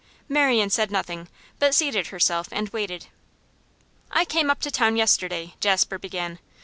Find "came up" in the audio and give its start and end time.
4.25-4.59